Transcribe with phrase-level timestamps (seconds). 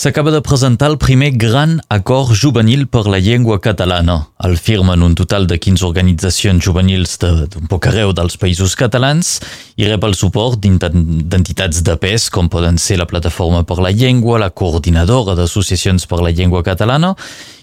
[0.00, 4.30] S'acaba de presentar el primer gran acord juvenil per la llengua catalana.
[4.40, 9.34] El firmen un total de 15 organitzacions juvenils d'un poc arreu dels països catalans
[9.76, 14.38] i rep el suport d'entitats de pes com poden ser la Plataforma per la Llengua,
[14.40, 17.12] la Coordinadora d'Associacions per la Llengua Catalana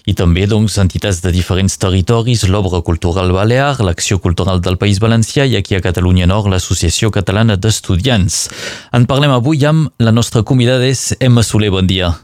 [0.06, 5.42] i també doncs, entitats de diferents territoris, l'Obra Cultural Balear, l'Acció Cultural del País Valencià
[5.42, 8.46] i aquí a Catalunya Nord l'Associació Catalana d'Estudiants.
[8.94, 12.14] En parlem avui amb la nostra convidada és Emma Soler, bon dia.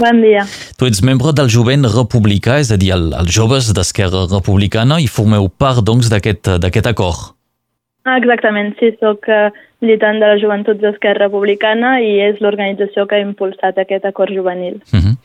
[0.00, 0.46] Bon dia.
[0.80, 5.10] Tu ets membre del jovent republicà, és a dir, el, els joves d'Esquerra Republicana i
[5.12, 7.34] formeu part, doncs, d'aquest acord.
[8.08, 9.50] Ah, exactament, sí, sóc uh,
[9.84, 14.80] militant de la joventut d'Esquerra Republicana i és l'organització que ha impulsat aquest acord juvenil.
[14.88, 15.04] Uh mhm.
[15.04, 15.16] -huh.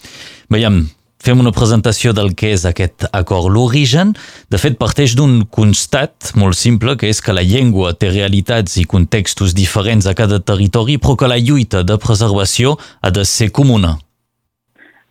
[0.52, 0.84] Veiem,
[1.24, 3.50] fem una presentació del que és aquest acord.
[3.50, 4.14] L'origen,
[4.50, 8.84] de fet, parteix d'un constat molt simple, que és que la llengua té realitats i
[8.84, 14.05] contextos diferents a cada territori, però que la lluita de preservació ha de ser comuna.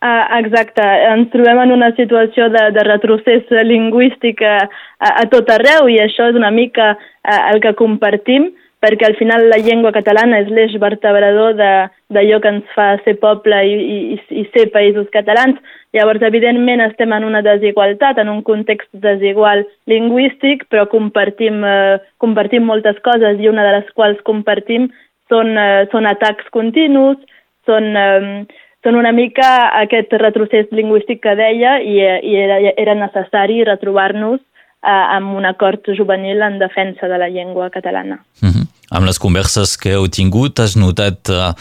[0.05, 4.59] Ah, exacte, ens trobem en una situació de, de retrocés lingüístic a,
[5.01, 6.91] a, tot arreu i això és una mica
[7.25, 8.51] el que compartim
[8.85, 13.63] perquè al final la llengua catalana és l'eix vertebrador d'allò que ens fa ser poble
[13.65, 15.57] i, i, i ser països catalans.
[15.97, 22.69] Llavors, evidentment, estem en una desigualtat, en un context desigual lingüístic, però compartim, eh, compartim
[22.69, 24.91] moltes coses i una de les quals compartim
[25.33, 27.17] són, eh, són atacs continus,
[27.65, 28.45] són, eh,
[28.85, 29.49] són una mica
[29.81, 35.89] aquest retrocés lingüístic que deia i, i era, era necessari retrobar-nos eh, amb un acord
[35.97, 38.21] juvenil en defensa de la llengua catalana.
[38.43, 38.51] Mhm.
[38.53, 38.67] -huh.
[38.91, 41.55] Amb les converses que heu tingut, has notat uh,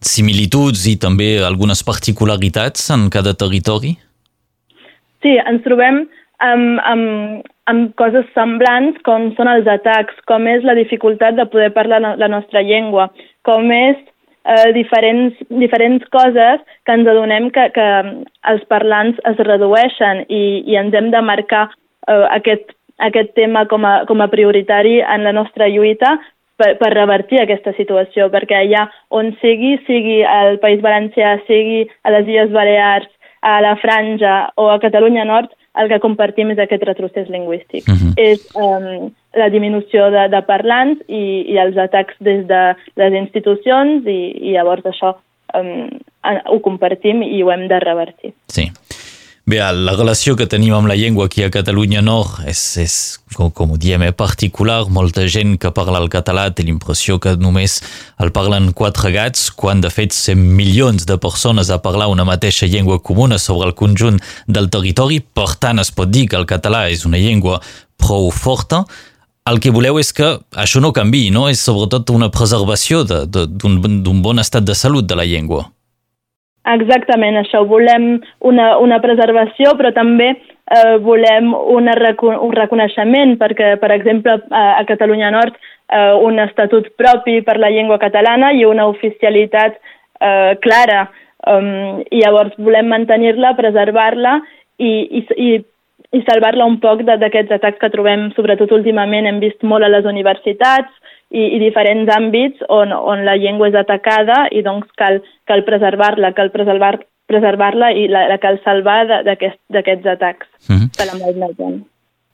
[0.00, 3.96] similituds i també algunes particularitats en cada territori?
[5.22, 10.74] Sí, ens trobem amb, amb, amb coses semblants com són els atacs, com és la
[10.74, 13.10] dificultat de poder parlar la nostra llengua,
[13.46, 13.96] com és
[14.44, 17.88] eh, diferents, diferents coses que ens adonem que, que
[18.52, 21.68] els parlants es redueixen i, i ens hem de marcar
[22.08, 26.16] eh, aquest, aquest tema com a, com a prioritari en la nostra lluita
[26.60, 32.14] per, per revertir aquesta situació, perquè allà on sigui, sigui al País Valencià, sigui a
[32.14, 33.10] les Illes Balears,
[33.42, 35.50] a la Franja o a Catalunya Nord,
[35.80, 37.88] el que compartim és aquest retrocés lingüístic.
[37.88, 38.08] Uh mhm.
[38.08, 38.14] -huh.
[38.16, 41.22] És um, la diminució de, de parlants i,
[41.52, 42.62] i els atacs des de
[43.00, 45.14] les institucions i, i llavors això
[45.56, 45.88] um,
[46.22, 48.34] ho compartim i ho hem de revertir.
[48.52, 48.68] Sí.
[49.42, 52.92] Bé, la relació que tenim amb la llengua aquí a Catalunya Nord és, és
[53.34, 54.84] com, com ho diem, eh, particular.
[54.86, 57.80] Molta gent que parla el català té l'impressió que només
[58.22, 62.70] el parlen quatre gats, quan de fet sem milions de persones a parlar una mateixa
[62.70, 65.18] llengua comuna sobre el conjunt del territori.
[65.18, 67.58] Per tant, es pot dir que el català és una llengua
[67.98, 68.84] prou forta.
[69.50, 71.48] El que voleu és que això no canvi, no?
[71.50, 75.64] És sobretot una preservació d'un bon estat de salut de la llengua.
[76.70, 77.64] Exactament, això.
[77.66, 81.96] Volem una, una preservació, però també eh, volem una,
[82.38, 85.58] un reconeixement, perquè, per exemple, a, a Catalunya Nord,
[85.90, 91.08] eh, un estatut propi per la llengua catalana i una oficialitat eh, clara.
[91.42, 94.36] Um, I llavors volem mantenir-la, preservar-la
[94.78, 95.50] i, i, i,
[96.12, 100.04] i salvar-la un poc d'aquests atacs que trobem, sobretot últimament, hem vist molt a les
[100.08, 100.92] universitats,
[101.32, 106.34] i, i diferents àmbits on, on la llengua és atacada i doncs cal, cal preservar-la,
[106.36, 106.98] cal preservar
[107.30, 110.88] preservar-la i la, la cal salvar d'aquests aquest, atacs mm -hmm.
[110.98, 111.70] de la malmesa.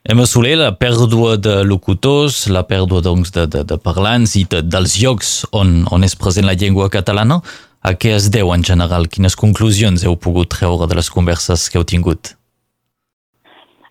[0.09, 4.63] Emma Soler, la pèrdua de locutors, la pèrdua doncs, de, de, de parlants i de,
[4.63, 7.41] dels llocs on, on és present la llengua catalana,
[7.83, 9.07] a què es deu en general?
[9.07, 12.38] Quines conclusions heu pogut treure de les converses que heu tingut?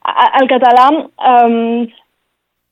[0.07, 1.87] El català um,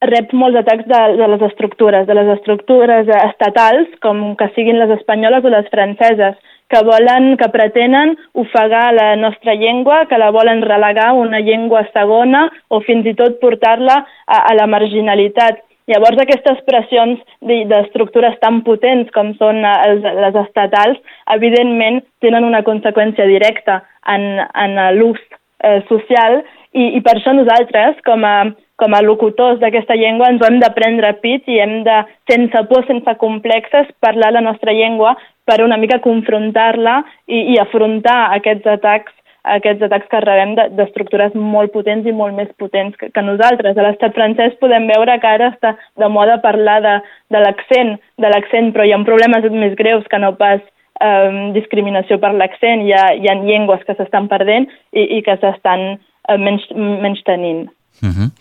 [0.06, 4.94] rep molts atacs de, de les estructures, de les estructures estatals, com que siguin les
[4.97, 6.38] espanyoles o les franceses,
[6.72, 12.47] que volen, que pretenen ofegar la nostra llengua, que la volen relegar una llengua segona
[12.69, 15.62] o fins i tot portar-la a, a la marginalitat.
[15.85, 20.97] Llavors aquestes pressions d'estructures tan potents com són els, les estatals,
[21.35, 25.22] evidentment tenen una conseqüència directa en, en l'ús
[25.61, 26.41] eh, social
[26.75, 28.37] i, i per això nosaltres, com a
[28.75, 32.63] com a locutors d'aquesta llengua ens ho hem de prendre pit i hem de, sense
[32.67, 35.13] por, sense complexes, parlar la nostra llengua
[35.47, 39.13] per una mica confrontar-la i, i afrontar aquests atacs
[39.45, 43.78] aquests atacs que rebem d'estructures de, molt potents i molt més potents que, que nosaltres.
[43.78, 46.95] A l'estat francès podem veure que ara està de moda parlar de,
[47.29, 50.63] de l'accent, de l'accent, però hi ha problemes més greus que no pas
[50.97, 52.87] eh, discriminació per l'accent.
[52.87, 55.99] Hi, ha, hi ha llengües que s'estan perdent i, i que s'estan
[56.39, 57.69] menys, menys tenint.
[58.01, 58.31] Uh -huh.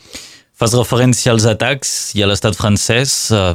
[0.54, 3.54] Fas referència als atacs i a l'estat francès, eh,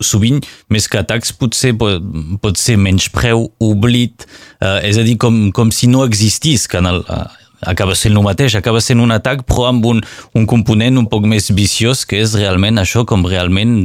[0.00, 0.40] sovint,
[0.72, 2.00] més que atacs, potser pot,
[2.40, 4.24] pot ser menys preu, oblit,
[4.60, 7.28] eh, és a dir, com, com si no existís, que en el, eh,
[7.66, 10.00] acaba sent el mateix, acaba sent un atac però amb un,
[10.34, 13.76] un component un poc més viciós que és realment això com realment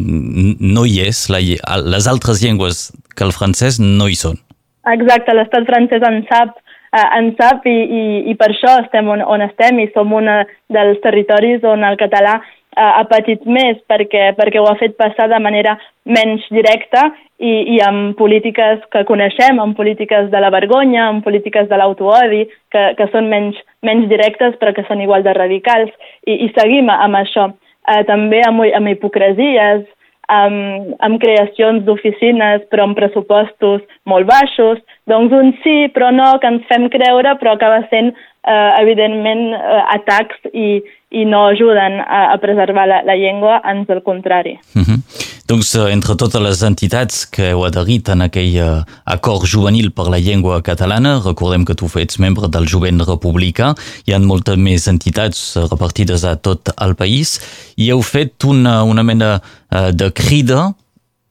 [0.60, 1.42] no hi és, la,
[1.84, 4.40] les altres llengües que el francès no hi són.
[4.88, 6.56] Exacte, l'estat francès en sap
[6.94, 10.30] eh, en sap i, i, i per això estem on, on estem i som un
[10.74, 15.30] dels territoris on el català eh, ha patit més perquè, perquè ho ha fet passar
[15.32, 17.08] de manera menys directa
[17.38, 22.46] i, i amb polítiques que coneixem, amb polítiques de la vergonya, amb polítiques de l'autoodi,
[22.74, 25.94] que, que són menys, menys directes però que són igual de radicals
[26.26, 27.52] i, i seguim amb això.
[27.88, 29.86] Eh, també amb, amb hipocresies,
[30.28, 36.52] amb, amb creacions d'oficines però amb pressupostos molt baixos, doncs un sí però no que
[36.52, 40.82] ens fem creure però acaba sent eh, evidentment eh, atacs i,
[41.12, 44.60] i no ajuden a, a preservar la, la llengua, ans al contrari.
[44.76, 44.86] Uh mhm.
[44.86, 45.37] -huh.
[45.48, 50.10] Doncs eh, entre totes les entitats que heu adherit en aquell uh, acord juvenil per
[50.12, 53.70] la llengua catalana, recordem que tu ets membre del Jovent Republicà,
[54.04, 57.38] hi ha moltes més entitats repartides a tot el país,
[57.80, 60.74] i heu fet una, una mena uh, de crida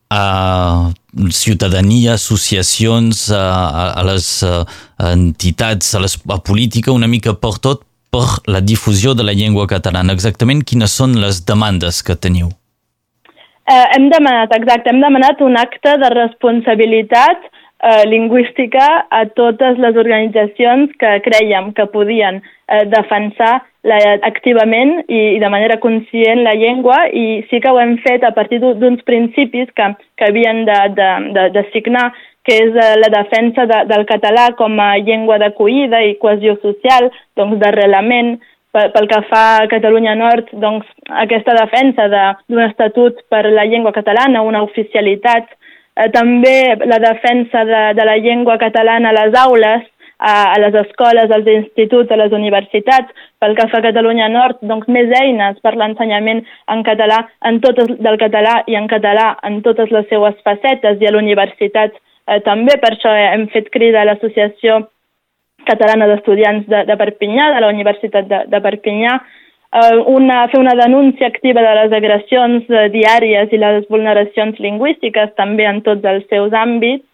[0.08, 0.24] a
[1.28, 3.44] ciutadania, associacions, a,
[4.00, 4.28] a les
[5.02, 7.82] entitats, a, les, a política, una mica per tot,
[8.14, 10.14] per la difusió de la llengua catalana.
[10.16, 12.54] Exactament quines són les demandes que teniu?
[13.66, 17.48] Eh, hem demanat, exacte, hem demanat un acte de responsabilitat
[17.82, 23.98] eh, lingüística a totes les organitzacions que creiem que podien eh, defensar la,
[24.28, 28.30] activament i, i de manera conscient la llengua i sí que ho hem fet a
[28.38, 32.12] partir d'uns principis que, que havien de, de, de, de signar,
[32.46, 37.10] que és eh, la defensa de, del català com a llengua d'acollida i cohesió social,
[37.34, 38.36] doncs d'arrelament,
[38.72, 40.86] pel que fa a Catalunya Nord, doncs,
[41.24, 45.52] aquesta defensa d'un de, estatut per la llengua catalana, una oficialitat,
[45.96, 49.86] eh, també la defensa de, de la llengua catalana a les aules,
[50.18, 54.60] a, a les escoles, als instituts, a les universitats, pel que fa a Catalunya Nord,
[54.62, 56.42] doncs més eines per l'ensenyament
[56.72, 61.08] en català, en totes, del català i en català en totes les seues facetes i
[61.08, 62.78] a l'universitat eh, també.
[62.80, 64.86] Per això hem fet crida a l'Associació
[65.66, 69.16] Catalana d'Estudiants de, de Perpinyà, de la Universitat de, de Perpinyà,
[69.72, 75.34] eh, una, fer una denúncia activa de les agressions eh, diàries i les vulneracions lingüístiques
[75.36, 77.04] també en tots els seus àmbits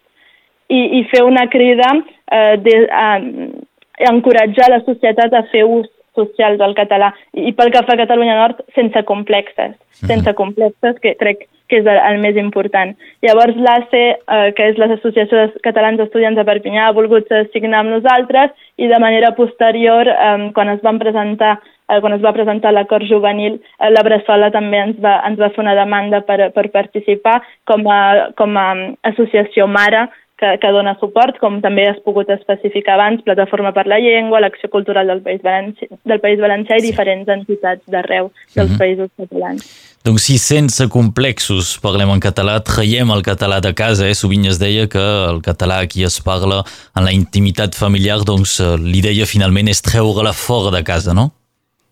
[0.69, 1.89] i, i fer una crida
[2.31, 7.55] eh, de, a, a encoratjar la societat a fer ús social del català i, i
[7.57, 10.07] pel que fa a Catalunya Nord sense complexes, mhm.
[10.13, 11.49] sense complexes que crec que
[11.81, 12.93] és el, més important.
[13.25, 17.95] Llavors l'ACE, eh, que és l'Associació de Catalans Estudiants de Perpinyà, ha volgut signar amb
[17.97, 21.59] nosaltres i de manera posterior, eh, quan es van presentar
[21.89, 25.51] eh, quan es va presentar l'acord juvenil, eh, la Bressola també ens va, ens va
[25.53, 27.39] fer una demanda per, per participar
[27.69, 28.01] com a,
[28.39, 28.67] com a
[29.11, 30.07] associació mare
[30.39, 34.69] que, que dona suport, com també has pogut especificar abans, Plataforma per la Llengua, l'Acció
[34.73, 36.91] Cultural del País Valencià, del País Valencià i sí.
[36.91, 38.79] diferents entitats d'arreu dels mm -hmm.
[38.81, 39.93] països catalans.
[40.03, 44.13] Donc si sense complexos parlem en català, traiem el català de casa, eh?
[44.13, 46.63] sovint es deia que el català aquí es parla
[46.97, 51.31] en la intimitat familiar, doncs eh, l'idea finalment és treure-la fora de casa, no?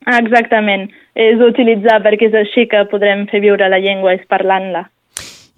[0.05, 4.89] Exactament, és utilitzar perquè és així que podrem fer viure la llengua, és parlant-la.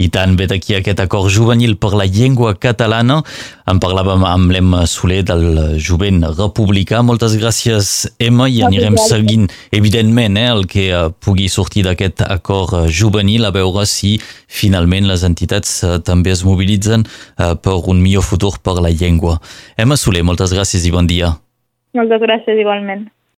[0.04, 3.22] I tant, ve d'aquí aquest acord juvenil per la llengua catalana.
[3.70, 7.00] En parlàvem amb l'Emma Soler del jovent republicà.
[7.06, 12.76] Moltes gràcies, Emma, i anirem seguint, evidentment, eh, el que eh, pugui sortir d'aquest acord
[12.82, 14.18] eh, juvenil, a veure si
[14.52, 17.08] finalment les entitats eh, també es mobilitzen
[17.38, 19.40] per un millor futur per la llengua.
[19.78, 21.32] Emma Soler, moltes gràcies i bon dia.
[21.96, 23.13] Moltes gràcies, igualment.